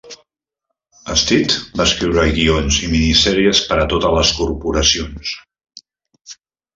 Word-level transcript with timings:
Stitt 1.23 1.57
va 1.81 1.85
escriure 1.89 2.23
guions 2.37 2.79
i 2.87 2.89
minisèries 2.93 3.61
per 3.73 3.77
a 3.81 3.83
totes 3.93 4.15
les 4.21 4.31
corporacions. 4.39 5.35